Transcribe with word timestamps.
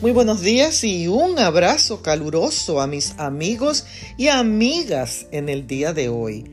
Muy 0.00 0.12
buenos 0.12 0.42
días 0.42 0.84
y 0.84 1.08
un 1.08 1.40
abrazo 1.40 2.02
caluroso 2.02 2.80
a 2.80 2.86
mis 2.86 3.18
amigos 3.18 3.84
y 4.16 4.28
amigas 4.28 5.26
en 5.32 5.48
el 5.48 5.66
día 5.66 5.92
de 5.92 6.08
hoy. 6.08 6.44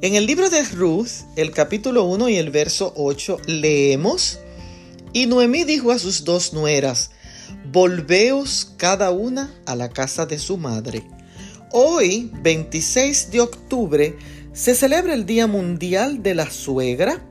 En 0.00 0.14
el 0.14 0.24
libro 0.24 0.48
de 0.48 0.62
Ruth, 0.64 1.26
el 1.36 1.50
capítulo 1.50 2.04
1 2.04 2.30
y 2.30 2.36
el 2.36 2.48
verso 2.48 2.94
8, 2.96 3.36
leemos, 3.44 4.38
Y 5.12 5.26
Noemí 5.26 5.64
dijo 5.64 5.90
a 5.90 5.98
sus 5.98 6.24
dos 6.24 6.54
nueras, 6.54 7.10
Volveos 7.70 8.72
cada 8.78 9.10
una 9.10 9.54
a 9.66 9.76
la 9.76 9.90
casa 9.90 10.24
de 10.24 10.38
su 10.38 10.56
madre. 10.56 11.06
Hoy, 11.72 12.30
26 12.40 13.30
de 13.30 13.40
octubre, 13.42 14.16
se 14.54 14.74
celebra 14.74 15.12
el 15.12 15.26
Día 15.26 15.46
Mundial 15.46 16.22
de 16.22 16.34
la 16.34 16.50
Suegra 16.50 17.22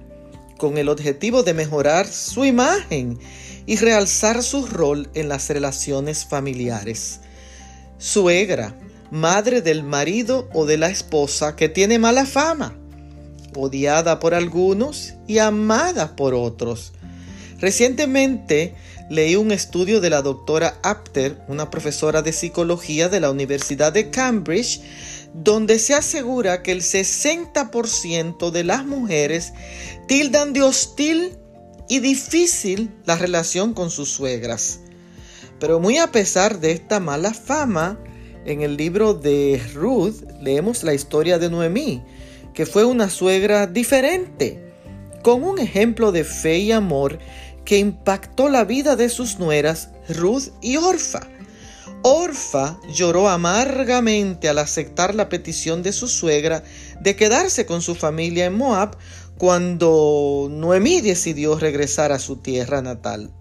con 0.59 0.77
el 0.77 0.89
objetivo 0.89 1.41
de 1.41 1.55
mejorar 1.55 2.05
su 2.05 2.45
imagen 2.45 3.17
y 3.65 3.77
realzar 3.77 4.43
su 4.43 4.67
rol 4.67 5.09
en 5.15 5.29
las 5.29 5.49
relaciones 5.49 6.25
familiares. 6.25 7.21
Suegra, 7.97 8.77
madre 9.09 9.63
del 9.63 9.81
marido 9.81 10.47
o 10.53 10.67
de 10.67 10.77
la 10.77 10.89
esposa 10.89 11.55
que 11.55 11.69
tiene 11.69 11.97
mala 11.97 12.27
fama, 12.27 12.75
odiada 13.55 14.19
por 14.19 14.35
algunos 14.35 15.15
y 15.27 15.39
amada 15.39 16.15
por 16.15 16.35
otros. 16.35 16.91
Recientemente 17.59 18.75
leí 19.09 19.35
un 19.35 19.51
estudio 19.51 20.01
de 20.01 20.09
la 20.09 20.21
doctora 20.21 20.77
Apter, 20.83 21.41
una 21.47 21.69
profesora 21.69 22.21
de 22.21 22.31
psicología 22.31 23.09
de 23.09 23.19
la 23.19 23.31
Universidad 23.31 23.91
de 23.91 24.11
Cambridge, 24.11 24.81
donde 25.33 25.79
se 25.79 25.93
asegura 25.93 26.63
que 26.63 26.71
el 26.71 26.81
60% 26.81 28.51
de 28.51 28.63
las 28.63 28.85
mujeres 28.85 29.53
tildan 30.07 30.53
de 30.53 30.61
hostil 30.61 31.37
y 31.87 31.99
difícil 31.99 32.91
la 33.05 33.15
relación 33.15 33.73
con 33.73 33.91
sus 33.91 34.09
suegras. 34.09 34.79
Pero 35.59 35.79
muy 35.79 35.97
a 35.97 36.11
pesar 36.11 36.59
de 36.59 36.71
esta 36.71 36.99
mala 36.99 37.33
fama, 37.33 37.99
en 38.45 38.61
el 38.61 38.77
libro 38.77 39.13
de 39.13 39.61
Ruth 39.73 40.23
leemos 40.41 40.83
la 40.83 40.93
historia 40.93 41.37
de 41.37 41.49
Noemí, 41.49 42.01
que 42.53 42.65
fue 42.65 42.85
una 42.85 43.09
suegra 43.09 43.67
diferente, 43.67 44.73
con 45.23 45.43
un 45.43 45.59
ejemplo 45.59 46.11
de 46.11 46.23
fe 46.23 46.59
y 46.59 46.71
amor 46.71 47.19
que 47.65 47.77
impactó 47.77 48.49
la 48.49 48.63
vida 48.63 48.95
de 48.95 49.09
sus 49.09 49.37
nueras, 49.37 49.89
Ruth 50.07 50.49
y 50.61 50.77
Orfa. 50.77 51.27
Orfa 52.01 52.79
lloró 52.93 53.29
amargamente 53.29 54.49
al 54.49 54.59
aceptar 54.59 55.15
la 55.15 55.29
petición 55.29 55.83
de 55.83 55.91
su 55.91 56.07
suegra 56.07 56.63
de 57.01 57.15
quedarse 57.15 57.65
con 57.65 57.81
su 57.81 57.95
familia 57.95 58.45
en 58.45 58.55
Moab 58.55 58.97
cuando 59.37 60.47
Noemí 60.49 61.01
decidió 61.01 61.57
regresar 61.57 62.11
a 62.11 62.19
su 62.19 62.37
tierra 62.37 62.81
natal. 62.81 63.31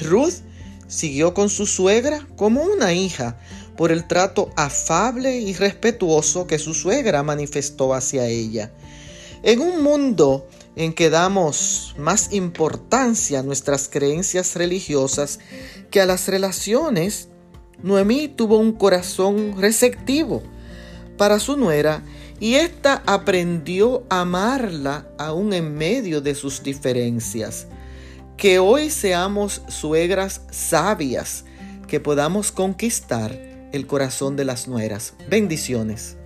Ruth 0.00 0.42
siguió 0.88 1.34
con 1.34 1.48
su 1.48 1.66
suegra 1.66 2.26
como 2.36 2.62
una 2.62 2.92
hija 2.92 3.38
por 3.76 3.92
el 3.92 4.06
trato 4.06 4.50
afable 4.56 5.38
y 5.38 5.54
respetuoso 5.54 6.46
que 6.46 6.58
su 6.58 6.74
suegra 6.74 7.22
manifestó 7.22 7.94
hacia 7.94 8.26
ella. 8.26 8.72
En 9.42 9.60
un 9.60 9.82
mundo 9.82 10.46
en 10.76 10.92
que 10.92 11.10
damos 11.10 11.94
más 11.96 12.32
importancia 12.32 13.40
a 13.40 13.42
nuestras 13.42 13.88
creencias 13.88 14.54
religiosas 14.54 15.38
que 15.90 16.00
a 16.00 16.06
las 16.06 16.28
relaciones, 16.28 17.28
Noemí 17.82 18.28
tuvo 18.28 18.58
un 18.58 18.72
corazón 18.72 19.54
receptivo 19.58 20.42
para 21.16 21.38
su 21.38 21.56
nuera 21.56 22.02
y 22.40 22.54
ésta 22.54 23.02
aprendió 23.06 24.04
a 24.08 24.22
amarla 24.22 25.06
aún 25.18 25.52
en 25.52 25.74
medio 25.74 26.20
de 26.20 26.34
sus 26.34 26.62
diferencias. 26.62 27.66
Que 28.36 28.58
hoy 28.58 28.88
seamos 28.90 29.62
suegras 29.68 30.42
sabias, 30.50 31.44
que 31.86 32.00
podamos 32.00 32.52
conquistar 32.52 33.38
el 33.72 33.86
corazón 33.86 34.36
de 34.36 34.46
las 34.46 34.66
nueras. 34.66 35.14
Bendiciones. 35.28 36.16